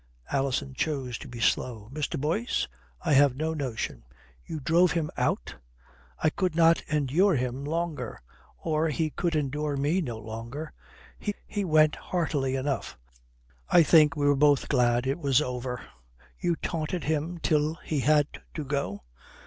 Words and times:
Alison 0.31 0.73
chose 0.73 1.19
to 1.19 1.27
be 1.27 1.39
slow. 1.39 1.87
"Mr. 1.93 2.19
Boyce? 2.19 2.67
I 3.05 3.13
have 3.13 3.35
no 3.35 3.53
notion." 3.53 4.03
"You 4.43 4.59
drove 4.59 4.93
him 4.93 5.11
out?" 5.15 5.57
"I 6.17 6.31
could 6.31 6.55
not 6.55 6.81
endure 6.87 7.35
him 7.35 7.63
longer. 7.63 8.19
Or 8.57 8.89
he 8.89 9.11
could 9.11 9.35
endure 9.35 9.77
me 9.77 10.01
no 10.01 10.17
longer. 10.17 10.73
He 11.45 11.63
went 11.63 11.95
heartily 11.97 12.55
enough. 12.55 12.97
I 13.69 13.83
think 13.83 14.15
we 14.15 14.25
were 14.25 14.35
both 14.35 14.69
glad 14.69 15.05
it 15.05 15.19
was 15.19 15.39
over." 15.39 15.81
"You 16.39 16.55
taunted 16.55 17.03
him 17.03 17.37
till 17.37 17.75
he 17.83 17.99
had 17.99 18.25
to 18.55 18.63
go?" 18.63 19.03